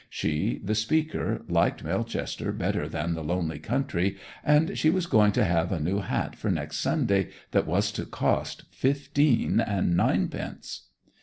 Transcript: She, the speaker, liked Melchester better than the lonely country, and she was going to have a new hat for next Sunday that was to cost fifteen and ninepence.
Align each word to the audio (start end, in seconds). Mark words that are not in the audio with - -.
She, 0.09 0.59
the 0.63 0.73
speaker, 0.73 1.45
liked 1.47 1.83
Melchester 1.83 2.51
better 2.51 2.89
than 2.89 3.13
the 3.13 3.23
lonely 3.23 3.59
country, 3.59 4.17
and 4.43 4.75
she 4.75 4.89
was 4.89 5.05
going 5.05 5.31
to 5.33 5.45
have 5.45 5.71
a 5.71 5.79
new 5.79 5.99
hat 5.99 6.35
for 6.35 6.49
next 6.49 6.77
Sunday 6.77 7.29
that 7.51 7.67
was 7.67 7.91
to 7.91 8.07
cost 8.07 8.63
fifteen 8.71 9.59
and 9.61 9.95
ninepence. 9.95 10.87